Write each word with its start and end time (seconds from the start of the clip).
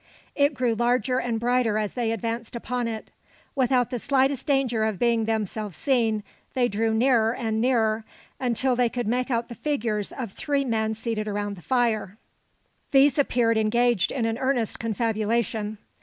It 0.33 0.55
grew 0.55 0.73
larger 0.73 1.19
and 1.19 1.39
brighter 1.39 1.77
as 1.77 1.93
they 1.93 2.11
advanced 2.11 2.55
upon 2.55 2.87
it. 2.87 3.11
Without 3.53 3.91
the 3.91 3.99
slightest 3.99 4.47
danger 4.47 4.83
of 4.83 4.97
being 4.97 5.25
themselves 5.25 5.77
seen, 5.77 6.23
they 6.55 6.67
drew 6.67 6.91
nearer 6.91 7.35
and 7.35 7.61
nearer, 7.61 8.03
until 8.39 8.75
they 8.75 8.89
could 8.89 9.05
make 9.05 9.29
out 9.29 9.47
the 9.47 9.53
figures 9.53 10.11
of 10.11 10.31
three 10.31 10.65
men 10.65 10.95
seated 10.95 11.27
around 11.27 11.55
the 11.55 11.61
fire. 11.61 12.17
These 12.89 13.19
appeared 13.19 13.59
engaged 13.59 14.11
in 14.11 14.25
an 14.25 14.39
earnest 14.39 14.79
confabulation. 14.79 15.77